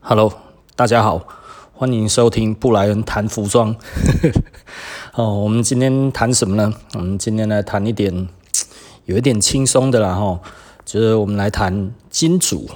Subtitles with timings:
[0.00, 0.32] Hello，
[0.74, 1.26] 大家好，
[1.74, 3.76] 欢迎收听布莱恩谈服装。
[5.12, 6.72] 哦，我们今天谈什么呢？
[6.94, 8.28] 我们今天来谈一点
[9.04, 10.40] 有一点轻松的啦，哈，
[10.84, 12.70] 就是我们来谈金主。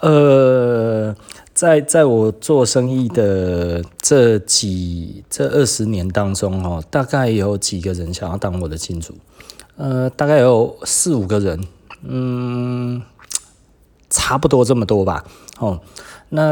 [0.00, 1.16] 呃，
[1.52, 9.14] 在在我做生意的这几这二十年当中，哦，大概有几个人想要当我的金主？
[9.76, 11.66] 呃，大概有四五个人，
[12.02, 13.02] 嗯。
[14.10, 15.24] 差不多这么多吧，
[15.60, 15.80] 哦，
[16.30, 16.42] 那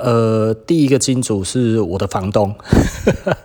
[0.00, 2.54] 呃，第一个金主是我的房东，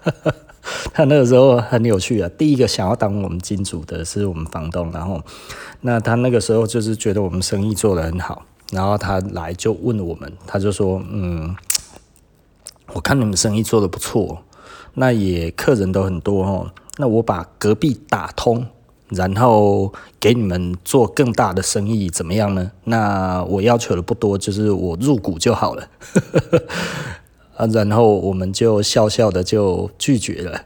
[0.94, 2.30] 他那个时候很有趣啊。
[2.38, 5.20] 第一个想要当我们金主的是我们房东，然后
[5.82, 11.56] 那他那个时候就是觉得我们生意做得很好，然后他来就问我们，他就说，嗯，
[12.94, 14.44] 我看你们生意做得不错，
[14.94, 18.68] 那也客人都很多哦，那我把隔壁打通。
[19.09, 22.72] 然后给你们做更大的生意怎么样呢？
[22.86, 25.88] 那我要求的不多，就是我入股就好了。
[27.56, 30.61] 啊，然后我们就笑笑的就拒绝了。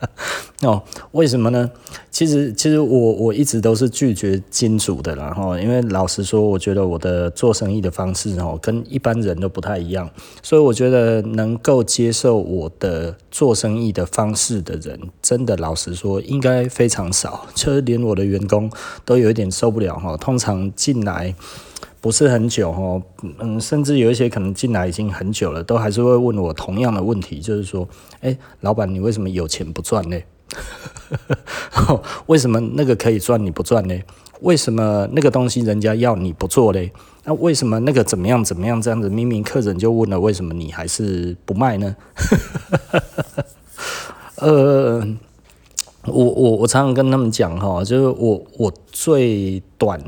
[0.62, 1.70] 哦，为什么呢？
[2.10, 10.08] 其实，其实我我一直都是拒绝金主的啦，哈，因为老实说，我觉得我的做生意的方式哦，跟一般人都不太一样，
[10.42, 18.70] 所以我觉得能够接受我的做生意的方式的人，真的老实说，应该非常少，就是连我的员工
[19.04, 20.16] 都有一点受不了哈。
[20.16, 21.34] 通常进来
[22.06, 23.02] 不是很久哦，
[23.40, 27.88] 嗯，甚至有一些可能进来已经很久了，都还是会问我同样的问题，就是说，
[28.20, 30.16] 哎，老板，你为什么有钱不赚呢？
[32.26, 34.00] 为什么那个可以赚你不赚呢？
[34.42, 36.92] 为什么那个东西人家要你不做嘞？
[37.24, 39.08] 那为什么那个怎么样怎么样这样子？
[39.08, 41.96] 明明客人就问了，为什么你还是不卖呢？
[44.38, 45.04] 呃，
[46.04, 50.00] 我我我常常跟他们讲哈，就是我我最短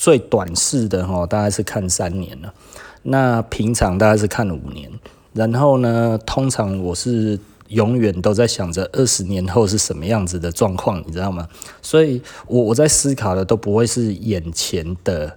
[0.00, 2.54] 最短视的哈，大概是看三年了。
[3.02, 4.90] 那平常大概是看五年，
[5.34, 7.38] 然后呢，通常我是。
[7.70, 11.46] 永远都在想着二十年后是什么样子的状况，你知道吗？
[11.80, 15.32] 所以我我在思考的都不会是眼前的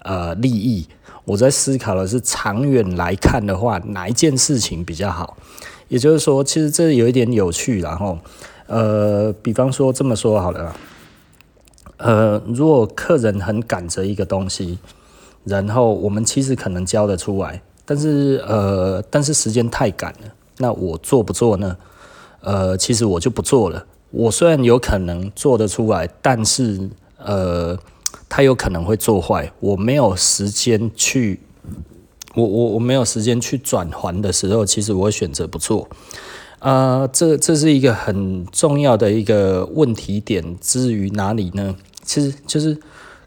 [0.00, 0.86] 呃利益，
[1.24, 5.38] 我在思考的是长远来看的话，哪一件事情比较好？
[5.88, 8.18] 也就是说，其实这有一点有趣，然后
[8.66, 10.76] 呃，比方说这么说好了，
[11.98, 14.78] 呃，如果客人很赶着一个东西，
[15.44, 20.32] 然后我们其实可能交得出来，但是呃，但是时间太赶了。
[20.58, 21.76] 那我做不做呢？
[22.40, 23.84] 呃，其实我就不做了。
[24.10, 26.88] 我虽然有可能做得出来，但是
[27.18, 27.78] 呃，
[28.28, 29.52] 他有可能会做坏。
[29.60, 31.40] 我没有时间去，
[32.34, 35.88] 我我我没有时间去转还的时候，其实我会选择不做。
[36.60, 40.56] 啊、呃，这这是一个很重要的一个问题点。
[40.60, 41.76] 至于哪里呢？
[42.02, 42.76] 其实就是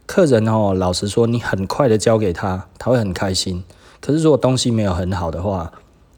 [0.05, 3.63] 客人哦，老实说，你很快的交给他，他会很开心。
[4.01, 5.71] 可是如果东西没有很好的话，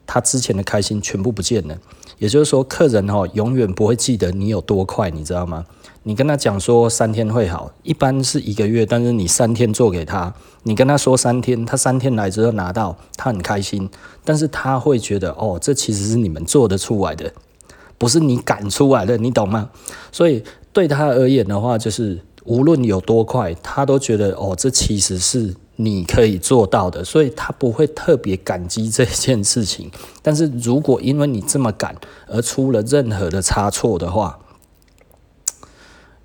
[0.06, 1.78] 他之前的开心全部不见了，
[2.18, 5.64] 也就是说，客人哦永远不会记得你有多快，你知道吗？
[6.02, 13.88] 你跟他讲说三天会好，一般是一个月，但是你三天做给他，你跟他说三天，他三天来之后拿到，他很开心，
[14.24, 17.32] 但是他会觉得哦，这其实是你们做得出来的，
[17.96, 19.70] 不是你赶出来的，你懂吗？
[20.10, 20.42] 所以
[20.72, 25.54] 对他而言的话，就是无论有多快，他都觉得哦，这其实是。
[25.76, 29.90] 你可以做到的，所以他不会特别感激这件事情。
[30.22, 31.96] 但是如果因为你这么赶
[32.28, 34.38] 而出了任何的差错的话，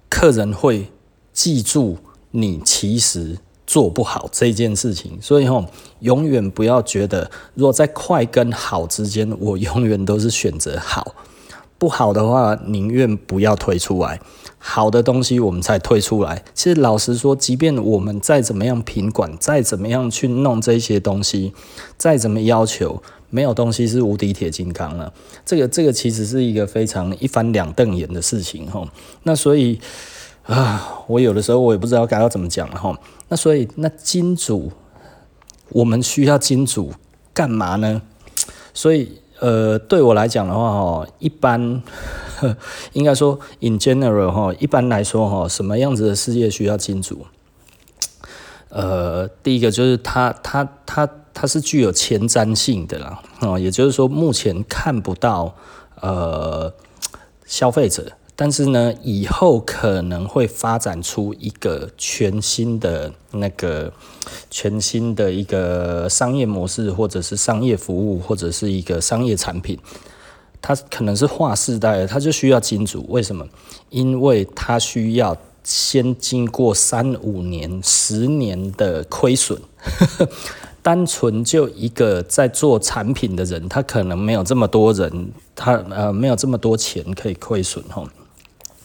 [0.07, 0.91] 客人会
[1.33, 1.97] 记住
[2.29, 3.39] 你其实
[3.69, 5.19] 做不好这件事情。
[5.21, 5.63] 所以吼，
[5.99, 11.13] 永远不要觉得，如果在快跟好之间，我永远都是选择好。
[11.77, 14.19] 不好的话，宁愿不要推出来。
[14.57, 16.43] 好的东西我们才推出来。
[16.55, 21.53] 其实老实说，即便我们再怎么样品管，再怎么样去弄这些东西，
[21.95, 25.13] 再怎么要求，没有东西是无敌铁金刚了。
[25.45, 28.85] 这个这个其实是一个非常一翻两瞪眼的事情哈。
[29.23, 29.79] 那所以
[30.49, 32.97] 啊，我有的时候我也不知道该要怎么讲了哈。
[33.27, 34.71] 那所以那金主，
[35.69, 36.91] 我们需要金主
[37.33, 38.01] 干嘛呢？
[38.73, 39.21] 所以。
[39.41, 41.81] 呃，对我来讲的话，哈，一般
[42.91, 47.25] 应该说，in general，哈，一般来说，哈，什么样子的事业需要金主？
[48.67, 55.55] 呃，第一个就是它，它，它，它是具有前瞻性的啦，哦，也就是说，目前看不到
[56.01, 56.73] 呃
[57.45, 58.11] 消费者。
[58.41, 63.91] 但是呢，以后可能会发展出一个全新的那个
[64.49, 69.77] 全新的一个商业模式，或者是商业服务，或者是一个商业产品。
[70.61, 73.05] 它可能是划世代的，它就需要金主。
[73.09, 73.45] 为什么？
[73.89, 75.35] 因为它需要
[75.65, 79.61] 先经过三五年、十年的亏损。
[80.81, 88.07] 单纯就一个在做产品的人，他可能没有这么多人，他呃没有这么多钱可以亏损吼，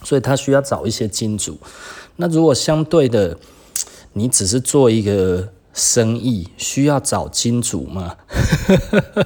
[0.04, 1.58] 所以他需要找一些金主。
[2.16, 3.36] 那如果相对的，
[4.12, 8.14] 你只是做一个生意，需要找金主吗？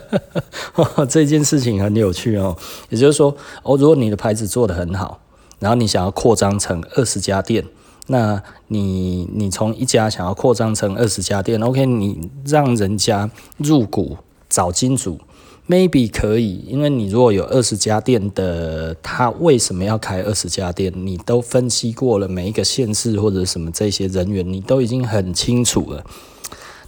[1.10, 2.56] 这件事情很有趣哦。
[2.88, 5.20] 也就是说，哦，如果你的牌子做得很好，
[5.58, 7.66] 然后你想要扩张成二十家店。
[8.10, 14.16] 那你你从一家想要扩张成二十家店，OK，你让人家入股
[14.48, 15.20] 找金主
[15.68, 20.92] ，maybe 可以，因为你如果有二十家店的，他为什么要开二十家店？
[20.94, 26.04] 你都分析过了每一个县市或者什么这些人员，你都已经很清楚了。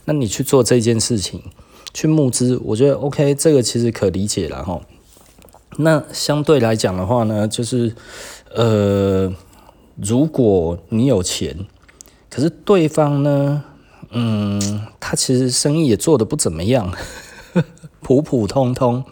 [0.06, 1.42] 那你去做这件事情，
[1.92, 4.80] 去募资，我觉得 OK，这个其实可理解了哈。
[5.76, 7.94] 那相对来讲的话呢，就是
[8.54, 9.32] 呃。
[10.02, 11.54] 如果你有钱，
[12.30, 13.62] 可是对方呢，
[14.12, 16.90] 嗯，他其实生意也做得不怎么样，
[18.00, 19.04] 普普通通。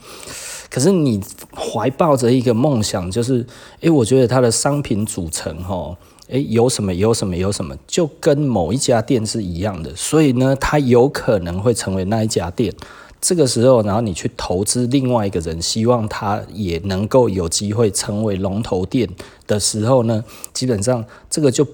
[0.71, 1.19] 可是你
[1.57, 3.47] 怀抱着一个梦想，就是，
[3.81, 5.97] 诶，我觉得它的商品组成，哈，
[6.29, 12.75] 诶，有什么有什么有什么，就跟某一家店是一样的，所以呢，他有可能会成为那一家店。
[13.19, 19.09] 这个时候，然后你去投资另外一个人，希望他也能够有机会成为龙头店
[19.47, 21.67] 的时候呢，基本上这个就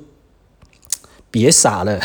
[1.33, 1.99] 别傻了。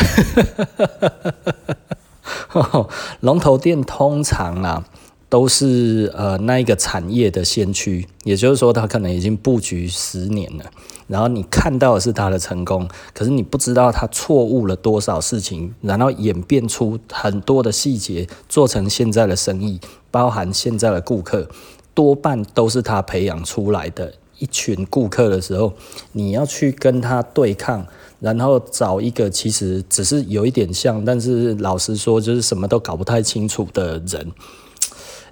[3.22, 4.84] 龙头店通常啊。
[5.30, 10.66] 都是呃那一个产业的先驱，也就是说，他可能已经布局十年了，
[11.08, 19.80] 然后你看到的是他的成功，可是你不知道他错误了多少事情，然后演变出很多的细节，做成现在的生意，
[20.10, 21.48] 包含现在的顾客，
[21.94, 25.74] 多半都是他培养出来的一群顾客的时候，
[26.14, 27.86] 你要去跟他对抗，
[28.20, 34.32] 然后找一个其实只是有一点像，但是老实说就是什么都搞不太清楚的人。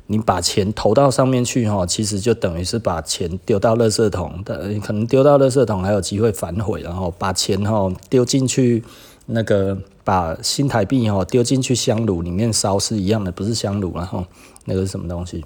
[0.07, 8.83] 你把钱投到上面去哈，其实就等于是把钱丢到垃圾桶的，可能丢到垃圾桶还有机会反悔，然后把钱哈丢进去
[9.25, 14.25] 那个把新台币哈丢进去香炉里面烧是一样的，不是香炉，然后
[14.65, 15.45] 那个是什么东西？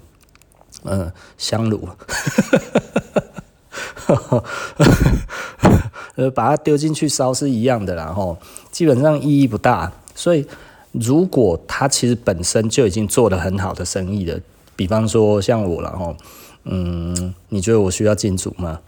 [0.84, 1.88] 嗯，香炉，
[6.16, 8.36] 呃，把它丢进去烧是一样的，然后
[8.70, 9.92] 基本上意义不大。
[10.14, 10.46] 所以
[10.92, 14.40] 如果他其实本身就已经做得很好的生意的。
[14.74, 16.16] 比方说像我，然后，
[16.64, 18.80] 嗯，你觉得我需要金主吗？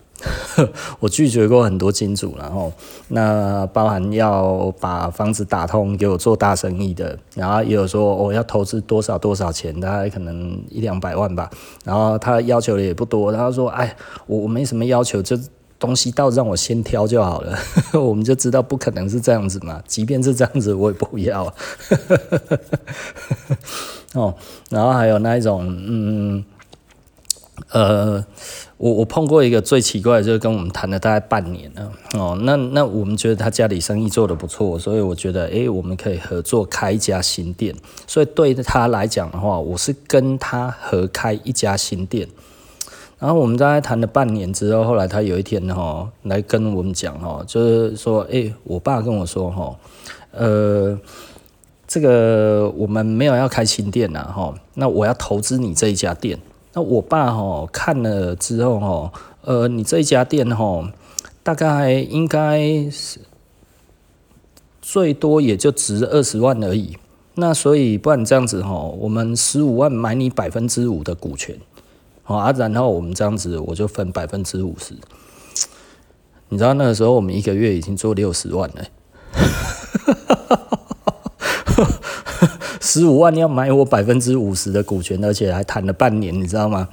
[0.98, 2.72] 我拒绝过很多金主，然后
[3.08, 11.50] 那包含要把房子打通给我做大生意的，然后也有说我要投资多少多少钱，大概可能一两百万吧，
[11.84, 13.94] 然后他要求的也不多，然后说，哎，
[14.26, 15.38] 我我没什么要求，就
[15.79, 17.59] 东西到让我先挑就好了，
[17.94, 21.53] 我们就知道不可能是这样子嘛，即便是这样子，我也不要。
[24.15, 24.35] 哦，
[24.71, 26.44] 然后还有那一种，嗯，
[27.71, 28.25] 呃，
[28.76, 37.75] 我我碰过一个最奇怪的，就是跟我们谈了大概半年了，哦，那那我们觉得他家里生意做得不错，所以我觉得，诶，我们可以合作开一家新店。
[38.06, 42.29] 所以对他来讲的话，我是跟他合开一家新店。
[43.19, 49.76] 然后我们大概谈了半年之后，后来他有一天哈来跟我们讲哈，就是说，诶，我爸跟我说哈，
[50.32, 50.99] 呃。
[51.87, 56.37] 这个我们没有要开新店呐，哈，那我要投资你这一家店。
[56.73, 60.90] 那我爸哈看了之后哈，呃，你这一家店哈，
[61.42, 63.21] 大概应该是
[64.80, 66.97] 最多也就值二十万而已。
[67.35, 71.54] 那所以不然这样子哈，我们十五万买你百分之五的股权，
[72.25, 74.95] 好啊，然后我们这样子我就分百分之五十。
[76.49, 78.85] 你知道那个时候我们一个月已经做六十万了。
[82.81, 86.88] 十五万要买我百分之五十的股权，而且还谈了半年，你知道吗？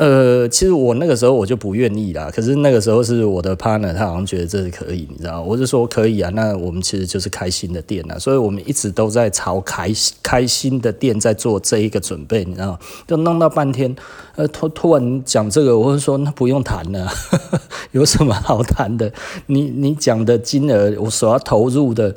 [0.00, 2.30] 呃，其实我那个时候我就不愿意啦。
[2.34, 5.42] 可是那个时候是我的 partner，他好像觉得这是可以，你知道？
[5.42, 9.92] 我就说可以啊，那我们其实就是开新的店啊，所以我们一直都在朝开
[10.22, 12.80] 开心的店在做这一个准备，你知道？
[13.06, 13.94] 就弄到半天，
[14.36, 17.06] 呃，突突然讲这个，我就说那不用谈了，
[17.92, 19.12] 有什么好谈的？
[19.48, 22.16] 你你讲的金额，我所要投入的。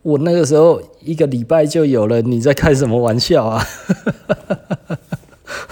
[0.00, 3.62] 我那个时候一个礼拜就有了，你在开什么玩笑啊？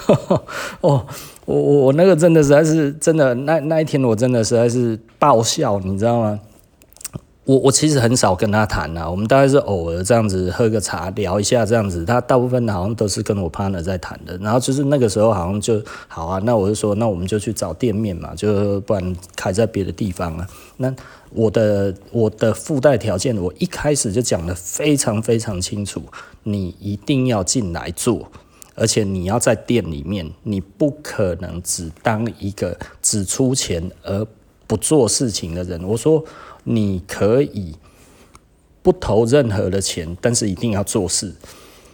[0.81, 1.05] 哦，
[1.45, 6.39] 我我我那个真的实在是真的，那那一天我真的实在是爆笑，你知道吗？
[7.45, 20.45] 我我其实很少跟他谈呐，我们大概是偶尔这样子喝个茶聊一下这样子，他大部分好像都是跟我 partner 在谈的，然后就是那个时候好像就好啊，那我就说那我们就去找店面嘛，就不然开在别的地方啊。
[20.75, 20.93] 那
[21.31, 26.01] 我的我的附带条件，我一开始就讲得非常非常清楚，
[26.43, 28.29] 你一定要进来做，
[28.77, 34.25] 而且你要在店里面，你不可能只当一个只出钱而
[34.65, 35.83] 不做事情的人。
[35.83, 36.23] 我说。
[36.69, 37.75] 你可以
[38.83, 41.33] 不投任何的钱，但是一定要做事。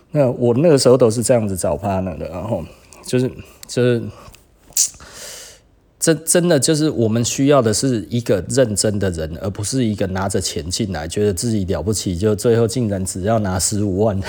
[0.10, 2.64] 那我那个时候都是这样子找 partner 的，然后
[3.06, 3.30] 就是
[3.68, 4.02] 就是，
[6.00, 14.20] 真真的就是我们需要的是一个认真的人，而不是一个拿着钱进来，觉得自己了不起，就最后竟然只要拿十五万，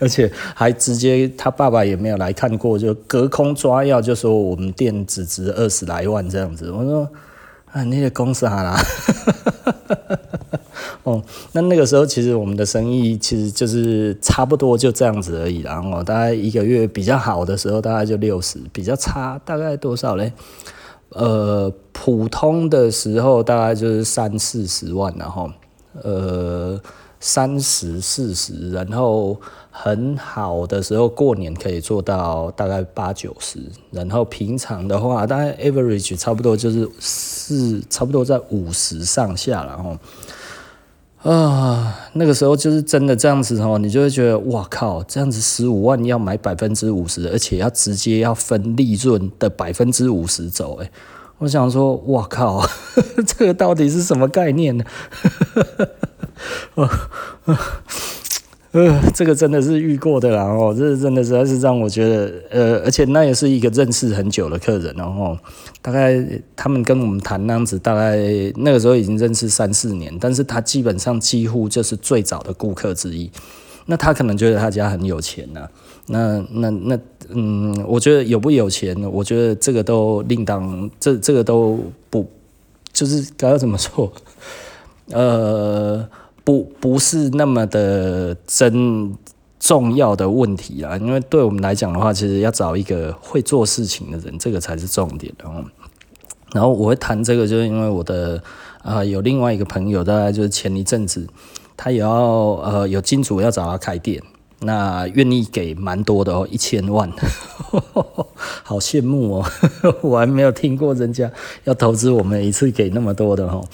[0.00, 6.70] 而且还直接他爸爸也没有来看过，就隔空抓药，就说我们店只值二十来万这样子。
[6.70, 7.08] 我说。
[7.74, 8.80] 啊，那个公司好啦，
[11.02, 20.32] 哦，那那个时候其实我们的生意其实就是差不多就这样子而已，然后大概一个月比较好的时候大概就六十，比较差大概多少嘞？
[21.08, 25.50] 呃，普通的时候大概就是三四十万，然后
[26.00, 26.80] 呃。
[27.26, 29.34] 三十四十，然后
[29.70, 33.58] 很好的时候过年可以做到大概八九十，
[33.90, 39.96] 然后平常的话大概 average 差不多就是四，差不多在五十上下，然后
[41.22, 50.90] 啊那个时候就是真的这样子哦，你就会觉得哇靠，这样子十五万要买百分之五十，而且要直接要分利润的百分之五十走，诶，
[51.38, 52.62] 我想说哇靠，
[53.26, 54.84] 这个到底是什么概念呢？
[56.74, 56.88] 呃，
[58.72, 65.38] 呃，这个真的是遇过的啦哦，这真的实在是让我觉得，呃，而且那也是一个认识很久的客人，然后
[65.80, 66.20] 大概
[66.56, 68.16] 他们跟我们谈那样子，大概
[68.56, 73.30] 那个时候已经认识三四年，但是他基本上几乎就是最早的顾客之一。
[73.86, 75.68] 那他可能觉得他家很有钱呐，
[76.06, 76.98] 那那那，
[77.28, 82.26] 嗯，我觉得有不有钱，我觉得这个都另当，这这个都不，
[82.94, 84.10] 就是该要怎么说？
[85.12, 86.08] 呃，
[86.44, 89.16] 不，不是那么的真
[89.58, 95.32] 重要的问题啊，因为对我们来讲的话，其实要找一个会做事情的人，这个才是重点。
[95.42, 95.64] 然后，
[96.52, 98.36] 然后我会谈这个，就是因为我的
[98.82, 101.26] 啊、呃，有另外一个朋友，大概就是前一阵子，
[101.76, 104.22] 他也要呃有金主要找他开店。
[104.64, 107.10] 那愿意给蛮多的哦，一千万，
[108.62, 109.46] 好羡慕哦！
[110.02, 111.30] 我还没有听过人家
[111.64, 113.64] 要投资我们一次给那么多的哦。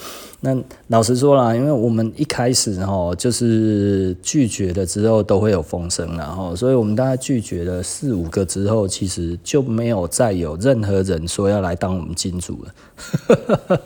[0.41, 0.57] 那
[0.87, 13.79] 老实说啦，因为我们一开始哈就是拒绝了之后都会有风声，然后所以我们大概拒绝了四五个之后，其实就没有再有任何人说要来当我们金主了。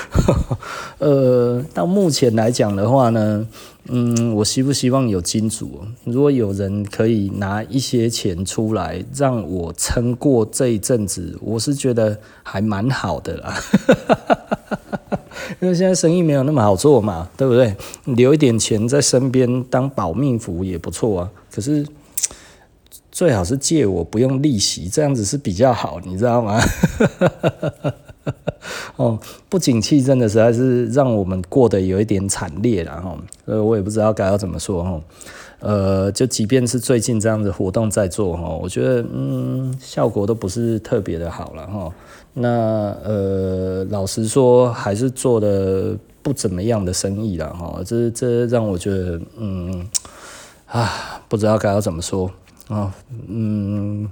[0.98, 3.46] 呃，到目前来讲的话呢。
[3.86, 5.82] 嗯，我希不希望有金主？
[6.04, 13.54] 如果有人可以拿一些钱出来，让我撑过这一阵子，我是觉得还蛮好的啦。
[15.60, 17.76] 因为现在生意没有那么好做嘛，对不对？
[18.06, 21.30] 留一点钱在身边当保命符也不错啊。
[21.52, 21.86] 可是
[23.12, 26.58] 最好是借我不用利息，这样子是比较好，你知道吗？
[28.96, 29.18] 哦，
[29.48, 33.16] 不景气真的实在是让我们过得有一点惨烈了哈，
[33.46, 35.00] 呃，我也不知道该要怎么说哈，
[35.60, 41.92] 呃，就即便是最近这样子活动在做哈，我觉得嗯，效果都不是特别的好了哈。
[42.32, 42.48] 那
[43.04, 49.88] 呃，老实说，还是做的不怎么样的生意了哈，这这让我觉得嗯
[50.66, 52.30] 啊，不知道该要怎么说
[52.68, 52.92] 啊，
[53.28, 54.08] 嗯。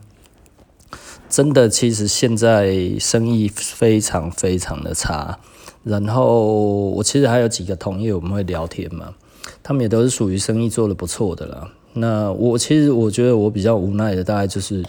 [1.33, 5.39] 真的，其实现在生意非常非常的差。
[5.83, 9.15] 然后我其实还有几个同业，我们会聊天嘛，
[9.63, 11.67] 他们也都是属于生意做得不错的啦。
[11.95, 14.85] 那我其实我觉得我比较无奈的，大概就是，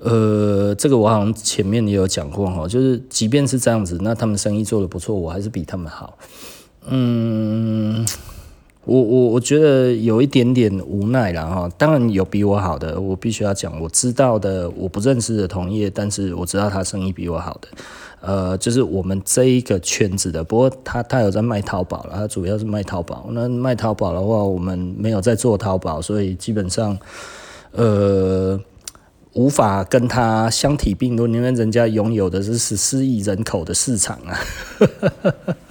[0.00, 6.18] 呃，这个我好像前面也有讲过哈，就是即便是这样子，那他们生意做得不错，我还是比他们好。
[6.88, 8.04] 嗯。
[8.86, 17.68] 我我我觉得有一点点无奈了哈，当然有比我好的，我必须要讲，我知道的我不认识的同业，但是我知道他生意比我好的，
[18.20, 20.44] 呃，就是我们这一个圈子的。
[20.44, 23.26] 不过他他有在卖淘宝了，他主要是卖淘宝。
[23.32, 26.96] 那卖淘宝的话，我们没有在做淘宝，所以基本上
[27.72, 28.56] 呃
[29.32, 34.38] 无法跟他相提并论，因为人家拥有的是十四亿人口的市场啊。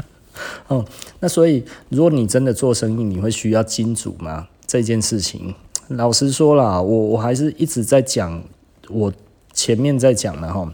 [0.68, 0.84] 哦，
[1.20, 4.48] 那所以，如果你真的做生意，你会需要金主吗？
[4.66, 5.54] 这件事情，
[5.90, 8.44] 老实说啦，我我还是一直在讲，
[8.90, 9.14] 我
[9.54, 10.74] 前面在讲了哈，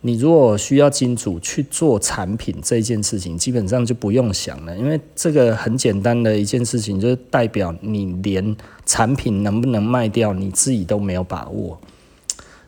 [0.00, 11.78] 你如果需要金主去做产品这件事情，基本上就不用想了，因为这个很简单的一件事情，就是代表你连产品能不能卖掉，你自己都没有把握。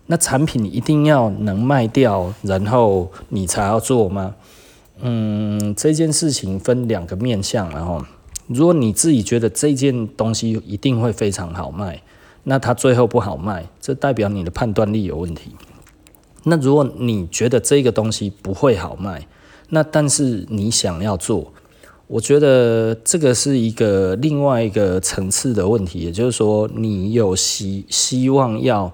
[0.06, 4.34] 那产品一定要能卖掉，然后你才要做吗？
[5.02, 8.04] 嗯，这件事情分两个面向，然后
[8.46, 12.02] 如果你自己觉得这件东西一定会非常好卖，
[12.44, 15.52] 那它最后不好卖，这代表你的判断力有问题。
[16.44, 19.26] 那如果你觉得这个东西不会好卖，
[19.68, 21.52] 那但是你想要做，
[22.06, 28.92] 我觉得这个是一个另外一个层次的问题，也就是说，你有希希望要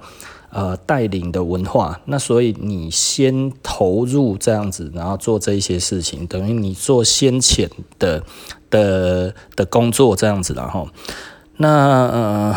[0.57, 8.25] 呃带领的文化，那所以你先投入这样子，然后做这一些事情，等于你做先遣的
[8.71, 10.89] 的的工作这样子，然后
[11.59, 12.57] 那呃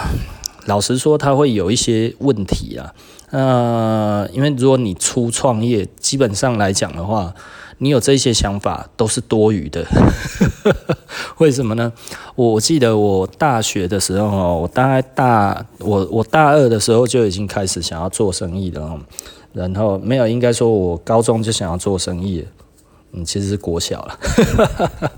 [0.65, 2.95] 老实说，他会有一些问题啊。
[3.31, 7.33] 那，因为如果你初创业，基本上来讲的话，
[7.79, 9.85] 你有这些想法都是多余的。
[11.39, 11.91] 为什么呢？
[12.35, 18.99] 我记得我大学的时候，我大概大我我大二的时候就已经开始想要做生意了，
[19.53, 22.45] 然后没有，应该说我高中就想要做生意，
[23.13, 24.19] 嗯，其实是国小了。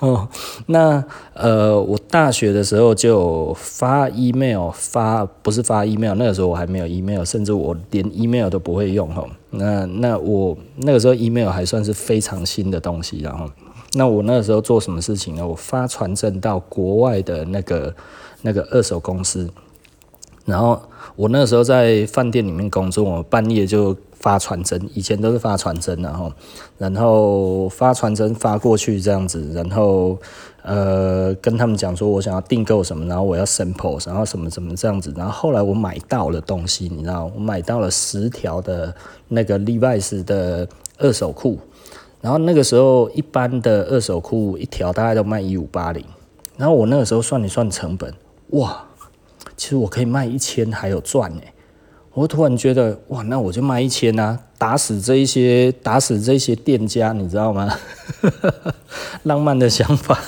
[0.00, 0.26] 哦，
[0.66, 9.22] 那呃，我大学的时候就发 email，发不是发 email，那个时候我还没有 email，甚至我连 email 都不会用哈。
[9.58, 13.50] 那那我那个时候 email 还算是非常新的东西，然后
[13.94, 15.46] 那我那个时候做什么事情呢？
[15.46, 17.94] 我发传真到国外的那个
[18.42, 19.50] 那个二手公司，
[20.44, 20.80] 然后
[21.16, 23.96] 我那个时候在饭店里面工作，我半夜就。
[24.26, 26.32] 发传真，以前都是发传真，然后，
[26.78, 30.18] 然后发传真发过去这样子，然后
[30.64, 38.92] 呃跟他们讲说我想要订购什么，然后我要 sample，然后什么什么这样子，然后后来我买到了东西，你知道，我买到了十条的
[39.28, 40.66] 那个 Levi's 的
[40.98, 41.60] 二手裤，
[42.20, 46.04] 然后那个时候一般的二手裤一条大概都卖一五八零，
[46.56, 48.12] 然后我那个时候算一算成本，
[48.48, 48.86] 哇，
[49.56, 51.42] 其实我可以卖一千还有赚呢。
[52.16, 57.70] 我突然觉得，哇，那我就卖一千啊，打死这一些，打死这些店家，你知道吗？
[59.24, 60.18] 浪漫的想法，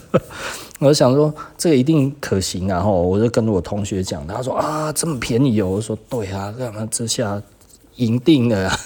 [0.80, 2.80] 我想说这个一定可行啊！
[2.80, 7.40] 吼，我就跟我同学讲，他说啊，这么便宜哦，我说对啊，干嘛这下
[7.96, 8.78] 赢定了啊！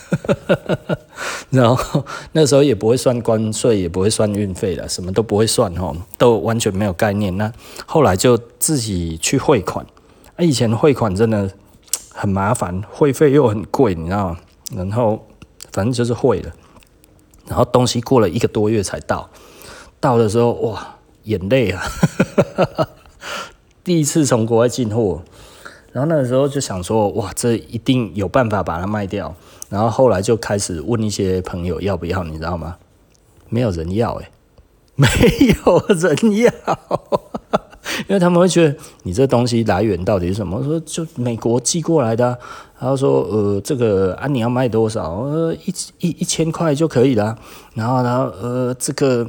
[1.51, 7.37] 然后那时候也不会算关税，也不会算运费了，什么都不会算吼，都完全没有概念。
[7.37, 7.53] 那
[7.85, 9.85] 后来就自己去汇款，
[10.37, 11.51] 啊，以前汇款真的。
[12.13, 14.39] 很麻烦，会费又很贵，你知道吗？
[14.75, 15.27] 然后
[15.73, 16.53] 反正就是会了，
[17.47, 19.29] 然后东西过了一个多月才到，
[20.01, 21.83] 到的时候哇，眼泪啊！
[23.85, 25.23] 第一次从国外进货，
[25.93, 29.35] 然后那个时候就想说哇，这一定有办法把它卖掉。
[29.69, 32.77] 然后后来就开始问一些朋友要不要，你知道吗？
[33.49, 34.31] 没有人要哎，
[34.95, 35.09] 没
[35.65, 36.51] 有人要。
[38.09, 40.63] 因为他们会觉得你这东西来源到底是什么？
[40.63, 42.39] 说就美国寄过来的，
[42.79, 45.21] 然后说呃这个啊你要卖多少？
[45.23, 47.37] 呃一一一千块就可以了。
[47.75, 49.29] 然后然后呃这个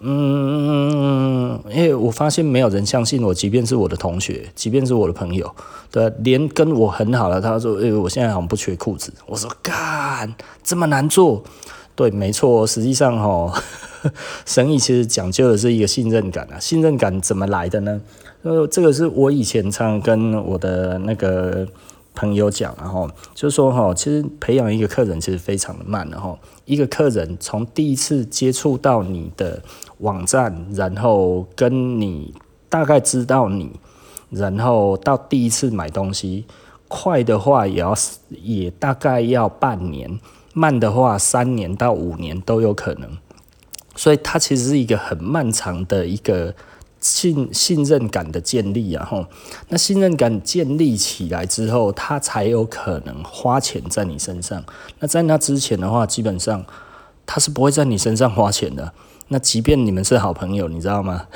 [0.00, 5.50] 嗯，因为我发现没有人相信我，即便是我的同学，即便是我的朋友，
[5.90, 9.12] 对，连跟我很好的他说，诶我现在好像不缺裤子。
[9.26, 11.42] 我说干这么难做？
[11.94, 13.62] 对，没错，实际上哈。
[14.44, 18.00] 生意其实讲究的是一个信任感啊，信任感怎么来的呢？
[18.42, 21.66] 呃，这个是我以前常跟我的那个
[22.14, 29.60] 朋友讲，然后就是说哈，其实培养一个客人其实非常的慢，然后一个客人从第一次接触到你的
[29.98, 32.32] 网站，然后跟你
[32.68, 33.72] 大概知道你，
[34.30, 36.44] 然后到第一次买东西，
[36.86, 37.94] 快的话也要
[38.30, 40.20] 也大概要半年，
[40.54, 43.10] 慢的话三年到五年都有可能。
[43.96, 46.54] 所以它其实是一个很漫长的一个
[47.00, 49.26] 信信任感的建立啊，吼，
[49.68, 54.64] 那信任感建立起来之后，他才有可能花钱在你身上。
[55.00, 56.64] 那在那之前的话，基本上
[57.24, 58.92] 他是不会在你身上花钱的。
[59.28, 61.26] 那即便你们是好朋友，你知道吗？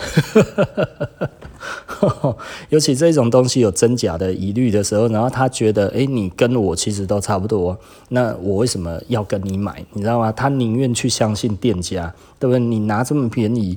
[2.70, 9.84] 尤其这种东西有真假的疑虑的时候，然后他觉得，诶，你跟我其实都差不多，那我为什么要跟你买？
[9.92, 10.32] 你知道吗？
[10.32, 12.58] 他宁愿去相信店家，对不对？
[12.58, 13.76] 你拿这么便宜，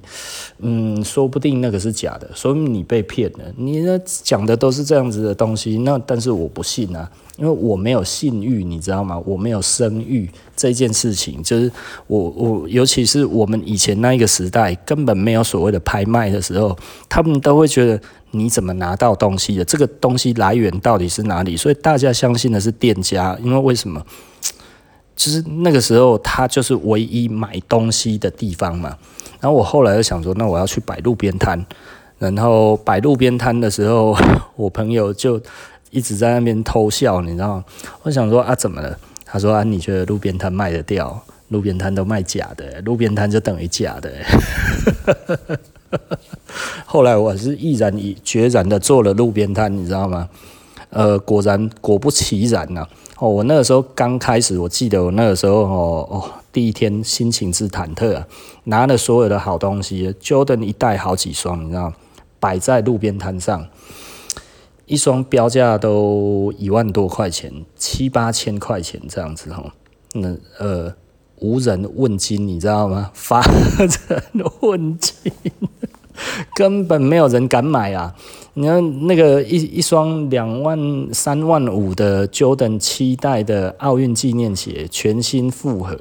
[0.59, 3.39] 嗯，说不定那个是假的，说明你被骗了。
[3.57, 7.11] 你呢讲的都是这样子的东西，那但是我不信啊。
[7.43, 9.21] 因为我没有信誉，你知道吗？
[9.25, 11.69] 我没有声誉这件事情，就是
[12.07, 16.73] 我我，尤其是我们以前那一个时代，根本没有所谓的拍卖的时候，
[17.09, 17.99] 他们都会觉得
[18.31, 19.65] 你怎么拿到东西的？
[19.65, 21.57] 这个东西来源到底是哪里？
[21.57, 24.01] 所以大家相信的是店家，因为为什么？
[25.13, 28.97] 就是那个时候他就是唯一买东西的地方嘛。
[29.41, 31.65] 然后我后来就想说，那我要去摆路边摊。
[32.19, 34.15] 然后摆路边摊的时候，
[34.55, 35.41] 我朋友就
[35.93, 37.65] 一直在那边偷笑，你知道吗？
[38.01, 38.97] 我想说啊，怎么了？
[39.23, 41.23] 他说啊，你觉得路边摊卖得掉？
[41.49, 44.11] 路边摊都卖假的，路边摊就等于假的。
[46.85, 50.27] 后来我是毅然决然的做了路边摊，你知道吗？
[50.89, 52.89] 呃，果然果不其然呐、啊。
[53.19, 58.25] 哦，我那个时候刚开始，我记得我那个时候哦哦，第一天心情之忐忑啊，
[58.63, 61.95] 拿了所有的好东西，Jordan 一袋好几双，你知道吗？
[62.39, 63.65] 摆在路边摊上，
[64.93, 69.73] 一双标价都一万多块钱，七八千块钱这样子哈。
[70.13, 70.93] 那呃，
[71.39, 73.09] 无人问津，你知道吗？
[73.15, 75.31] 乏人问津。
[76.53, 78.13] 根本没有人敢买啊！
[78.53, 80.77] 你看那个一一双两万
[81.11, 85.97] 三万五的 Jordan 七代的奥运纪念鞋，全新复合，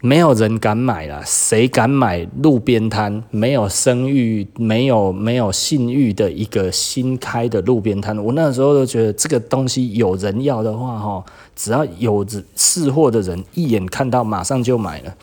[0.00, 1.22] 没有人敢买了。
[1.24, 3.22] 谁敢买路边摊？
[3.30, 8.16] 没有声誉、没有没有信誉的一个新开的路边摊。
[8.18, 15.14] 我那时候都觉得这个东西有人要的话，哈，只要有试货的人一眼看到，马上就买了。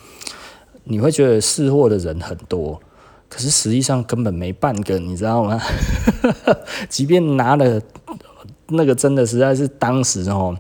[0.86, 2.82] 你会觉得试货的人很多，
[3.30, 5.62] 可是实际上根本没半个，你知道吗？
[6.90, 7.82] 即便拿了
[8.68, 10.58] 那个真的实在是当时哦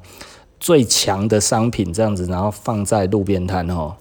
[0.59, 3.93] 最强的商品这样子，然后放在路边摊哦，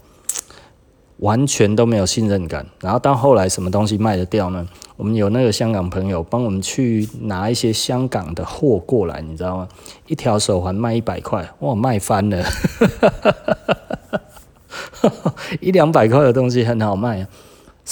[1.22, 2.66] 完全都没有信任感。
[2.80, 4.66] 然后到后来什么东西卖得掉呢？
[4.96, 9.68] 我们有那个香港朋友帮我们去拿一些香港的货过来，你知道吗？
[10.08, 12.42] 一条手环卖一百块，哇，卖翻了。
[15.61, 17.28] 一两百块的东西很好卖啊，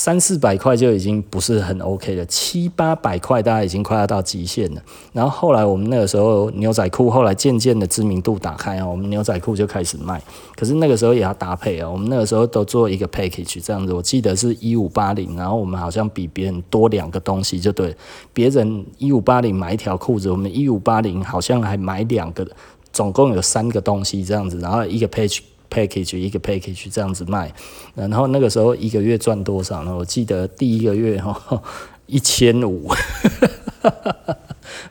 [0.01, 4.81] 三四百块就已经不是很 OK 了，七八百块大家已经快要到极限了。
[5.13, 10.19] 然后后来我们那个时候牛仔裤后来渐渐的知名度打开啊，我们牛仔裤就开始卖。
[10.57, 13.93] 可是那个时候也要搭配啊，我们那个时候都做一个 package 这样子。
[13.93, 17.95] 我记得是一五八零，然后我们好像比别人多两个东西就对，
[18.33, 22.49] 别人一五八零买一条裤子，我们一五八零好像还买两个，
[22.91, 25.41] 总共有三个东西这样子，然后一个 package。
[25.71, 27.53] Package 一个 package 这样子卖，
[27.95, 29.97] 然后那个时候一个月赚多少呢？
[29.97, 31.63] 我记得第一个月哈
[32.07, 32.93] 一千五，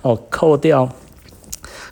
[0.02, 0.90] 哦扣掉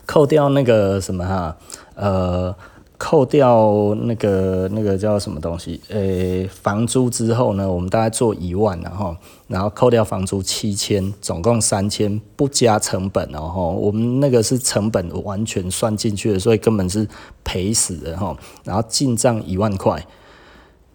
[0.05, 1.57] 扣掉那个什么哈
[1.95, 2.55] 呃。
[2.97, 5.79] 扣掉那个那个叫什么东西？
[5.89, 9.15] 呃、房租之后呢，我们大概做一万，然后
[9.47, 17.07] 然后扣掉房租七千，总共三千，不加成本，然后我们那个是成本完全算进去的，所以根本是
[17.43, 18.35] 赔死的吼。
[18.63, 20.05] 然后进账一万块。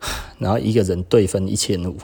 [0.38, 1.96] 然后一个人对分一千五，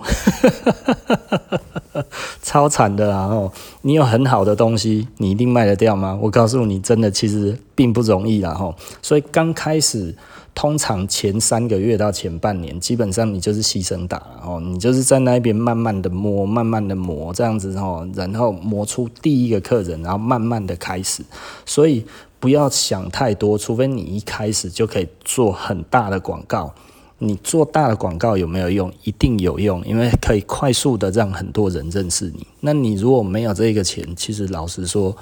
[2.42, 3.26] 超惨的啊！
[3.26, 6.18] 哦，你有很好的东西，你一定卖得掉吗？
[6.22, 8.74] 我告诉你，真的其实并不容易啦哈。
[9.02, 10.14] 所以刚开始，
[10.54, 21.24] 通常前三个月到前半年，基本上你就是牺牲打了哦，你就是在那边慢慢的摸，慢慢的磨这样子哦，然后磨出第一个客人，然后慢慢的开始。
[21.66, 22.04] 所以
[22.38, 26.72] 不要想太多，除非你一开始就可以做很大的广告。
[27.18, 28.92] 你做大的广告有没有用？
[29.02, 32.46] 一定有用，因为可以快速的让很多人认识你。
[32.60, 35.16] 那你如果没有这个钱，其实老实说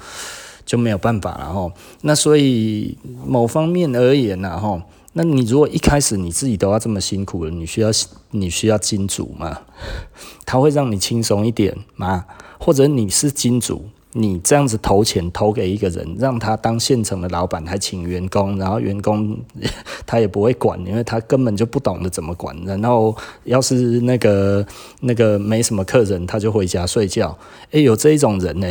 [0.65, 1.71] 就没有办法了哈。
[2.01, 4.79] 那所以某方面而言呢哈，
[5.13, 7.89] 那你如果一开始你自己都要这么辛苦了，你需要
[8.29, 9.61] 你需要金主吗？
[10.45, 12.25] 他会让你轻松一点吗？
[12.59, 13.85] 或者你是金主？
[14.19, 19.37] 你这样子投钱投给一个人，让他当现成的老板，还请员工，然后员工
[20.07, 22.55] 他也不会管，因为他根本就不懂得怎么管。
[22.65, 24.65] 然后要是那个
[25.01, 27.37] 那个没什么客人，他就回家睡觉。
[27.71, 28.67] 诶，有这一种人呢？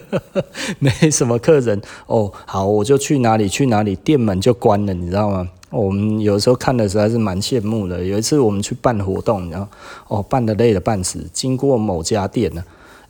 [0.78, 5.48] 没什么客人哦，好，我就去哪里去哪里，店门就关了，你知道吗？
[5.70, 8.04] 我们有时候看的时候还是蛮羡慕的。
[8.04, 9.68] 有一次我们去办活动，然后
[10.08, 12.62] 哦，办得累得半死，经过某家店呢。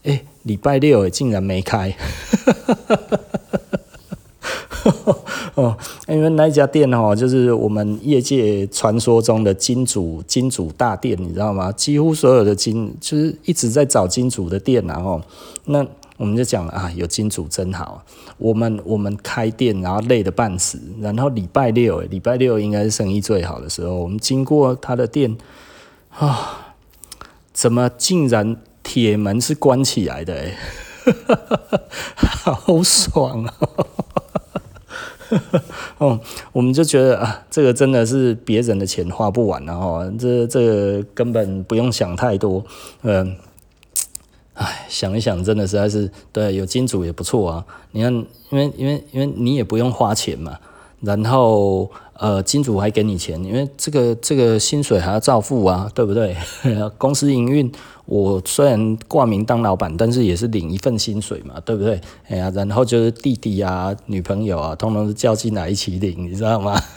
[0.05, 1.92] 哎，礼拜六竟然没开，
[5.54, 5.76] 哦，
[6.08, 11.70] 因为那家店哦，就是我们业界传说中的金主金主大店，你知道吗？
[11.72, 15.20] 几乎所有的金就是一直在找金主的店，然后
[15.66, 18.02] 那我们就讲啊，有金主真好。
[18.38, 25.37] 我们我们开店，然后累得半死，然后礼拜六，礼拜六应该是生意最好的时候，我们经过他的店，
[26.16, 26.74] 啊，
[27.52, 28.56] 怎么竟然？
[28.88, 30.57] 铁门是关起来的，哎，
[32.16, 33.55] 好爽啊！
[35.98, 36.18] 哦，
[36.53, 42.64] 我们就觉得啊，这个真的是别人的钱花不完了哈，这这个根本不用想太多，
[43.03, 43.37] 嗯，
[44.55, 47.66] 唉，想一想，真的实在是对，有金主也不错啊。
[47.90, 48.11] 你看，
[48.48, 50.59] 因为因为因为你也不用花钱嘛，
[51.00, 56.37] 然后呃，金主还给你钱，因为这个这个薪水还要照付啊，对不对？
[56.98, 57.70] 公司营运，
[58.06, 62.00] 我虽然挂名当老板，但是也是领一份薪水嘛，对不对？
[62.28, 66.80] 哎呀，然后就是弟弟啊、女朋友啊，通通是叫进来一起领，你知道吗？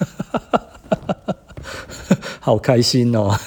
[2.39, 3.37] 好开心哦！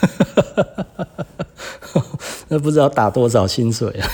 [2.46, 4.08] 那不知道打多少薪水啊！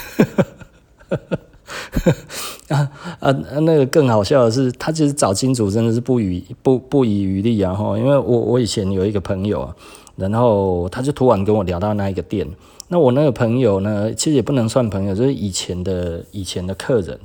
[2.69, 7.75] 啊啊，那个更好笑的是，他其实找金主真的是不遗不不遗余力啊！
[7.75, 9.75] 哈，因为我我以前有一个朋友啊，
[10.17, 12.47] 然后他就突然跟我聊到那一个店，
[12.89, 17.19] 那我那个朋友呢，其实也不能算朋友，就是以前的以前的客人，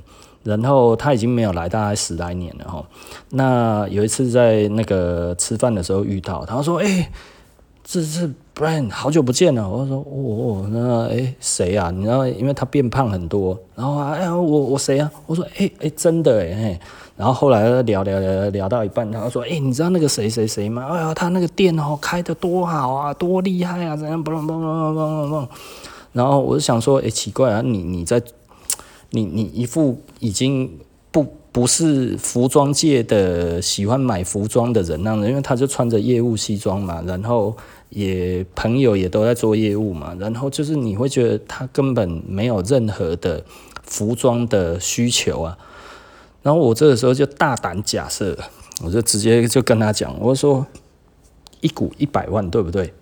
[0.43, 2.84] 然后他已经没有来大概十来年了哈。
[3.30, 7.12] 那有一次在那个吃饭的时候遇到，他说：“哎、”
[7.84, 9.70] 这是 Brian，好久不见了。
[9.70, 11.91] 我说哦，那诶谁啊？
[11.91, 13.60] 你知道，因为他变胖很多。
[13.76, 15.12] 然后哎呀，我我谁啊？
[15.26, 16.80] 我说诶诶真的诶。
[17.18, 20.88] 然后后来聊聊聊聊到一半，他说诶你知道那个谁谁谁吗？
[20.89, 24.24] 哎呀，他那个店哦开得多好啊，多厉害啊，怎样？
[24.24, 25.48] 嘣嘣嘣嘣嘣嘣。
[26.13, 28.24] 然后我就想说，诶奇怪啊，你你在
[29.10, 30.80] 你你一副已经
[31.12, 37.54] 不不是服装界的喜欢买服装的人那样，因为他就穿着业务西装嘛，然后。
[37.89, 43.43] 也朋友也都在做业务嘛，然后就是你会觉得他根本没有任何的
[43.84, 45.58] 服装的需求啊，
[46.41, 48.38] 然后我这个时候就大胆假设，
[48.84, 50.65] 我就直接就跟他讲，我说
[51.62, 52.93] 一股一百万对不对？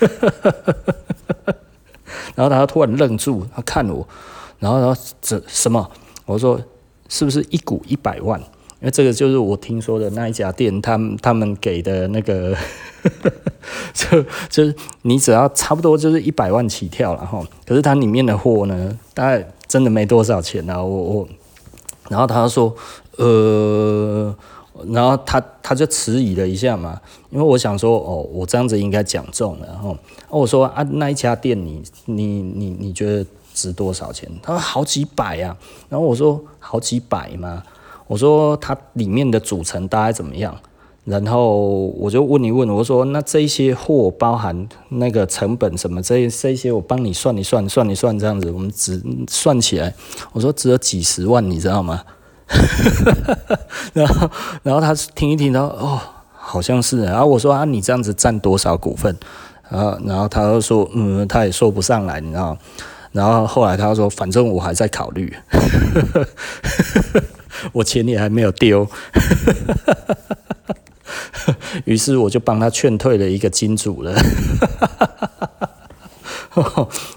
[2.34, 4.06] 然后他突然愣住，他看我，
[4.58, 5.90] 然后然后这什么？
[6.24, 6.60] 我说
[7.08, 8.40] 是不是一股一百万？
[8.80, 12.56] 因为这个就是我听说的那一家店，他们他们给的那个。
[13.94, 20.82] 就就是你只要差不多就是一百万起跳了哈，可是它里面的货呢，大概真的没多少钱啊。
[20.82, 21.28] 我我，
[22.10, 22.74] 然后他说，
[23.16, 24.34] 呃，
[24.88, 29.96] 然后他他就迟疑了一下嘛，因为我想说，哦，我这样子应该讲中了哈。
[30.28, 34.30] 我说啊，那一家店你你你你觉得值多少钱？
[34.42, 35.56] 他说好几百啊。
[35.88, 37.62] 然后我说好几百吗？
[38.10, 40.52] 我说它里面的组成大概怎么样？
[41.04, 46.02] 然后我就问一问，我说那这些货包含那个成本什么？
[46.02, 49.94] 这这些我帮你算一算，算一算这样子，我们只算起来，
[50.32, 52.02] 我说只有几十万，你知道吗？
[53.94, 54.28] 然后
[54.64, 56.00] 然后他听一听，他说哦，
[56.32, 57.04] 好像是。
[57.04, 59.16] 然后我说啊，你这样子占多少股份？
[59.68, 62.58] 然后然后他就说嗯，他也说不上来，你知道。
[63.12, 65.32] 然后后来他说，反正我还在考虑，
[67.72, 68.86] 我钱也还没有丢。
[71.84, 74.14] 于是我就帮他劝退了一个金主了。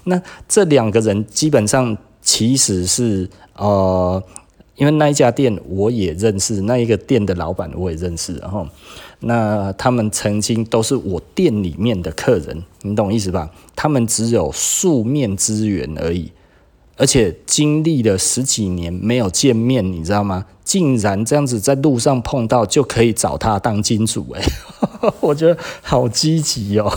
[0.04, 4.22] 那这两个人基本上其实是呃，
[4.76, 8.66] 因为那一家店我也认识，那一个店的老板我也认识，然后
[9.20, 13.50] 那他们曾经都是我店里面的客人，你懂意思吧？
[13.76, 16.30] 他们只有素面之缘而已，
[16.96, 20.44] 而且经历了十几年没有见面，你知道吗？
[20.64, 24.42] 竟然这样子在路上碰到就可以找他当金主哎，
[25.20, 26.90] 我觉得好积极哦，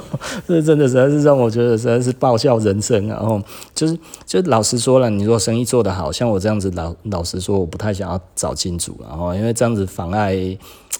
[0.48, 3.06] 这真的实在是让我觉得实在是爆笑人生！
[3.06, 3.40] 然后
[3.74, 10.36] 就是就老实说了，你说生意做得好，像我这样子老老实说，我不太想要找金主，然后因为这样子妨碍，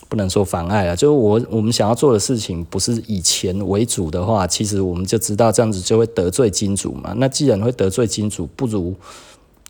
[0.09, 7.13] 不能说妨碍啊，就是我我们想要做的事情不是以钱为主的话，其实我们就知道这样子就会得罪金主嘛。
[7.17, 8.95] 那既然会得罪金主，不如。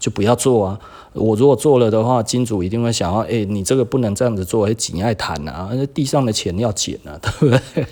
[0.03, 0.81] 就不要做啊！
[1.13, 7.87] 我如果做了的话，金主一定会想要，哎、你这个不能这样子做，哎，紧爱谈啊，地上的钱要捡啊， 对不对？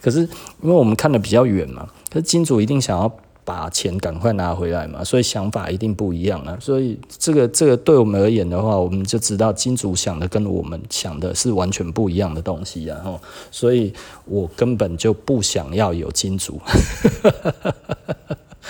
[0.00, 0.20] 可是
[0.62, 6.56] 因为我们看得比较远嘛，可是金主一定想要把钱赶快拿回来嘛，所以想法一定不一样啊。
[6.58, 13.20] 所以这个这个对我们而言的话，我们就知道金主想的跟我们想的是完全不一样的东西啊。
[13.50, 13.92] 所以
[14.24, 16.58] 我根本就不想要有金主。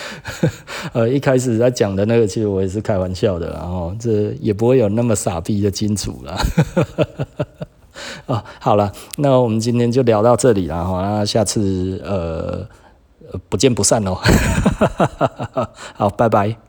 [0.92, 6.36] 呃，一开始在讲的那个，其实我也是开玩笑的，然后这也不会有那么傻逼的金主了。
[8.26, 12.66] 啊， 好了，那我们今天就聊到这里了，哈，那下次呃
[13.48, 14.16] 不见不散哦。
[15.94, 16.65] 好，拜拜。